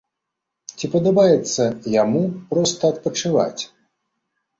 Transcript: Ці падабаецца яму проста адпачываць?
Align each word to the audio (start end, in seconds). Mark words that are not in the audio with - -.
Ці 0.77 0.85
падабаецца 0.93 1.63
яму 1.95 2.21
проста 2.53 2.83
адпачываць? 2.95 3.63